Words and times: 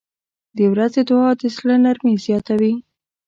•د 0.57 0.59
ورځې 0.71 1.01
دعا 1.09 1.29
د 1.39 1.41
زړه 1.55 1.75
نرمي 1.83 2.15
زیاتوي. 2.25 2.73